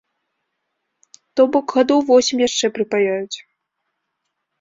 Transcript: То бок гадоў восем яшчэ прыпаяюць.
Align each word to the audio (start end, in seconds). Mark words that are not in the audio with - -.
То 1.39 1.45
бок 1.55 1.65
гадоў 1.79 1.99
восем 2.09 2.37
яшчэ 2.47 2.65
прыпаяюць. 2.79 3.37